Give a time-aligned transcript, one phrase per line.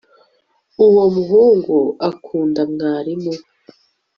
[0.85, 1.77] Uwo muhungu
[2.09, 3.43] akunda mwarimu we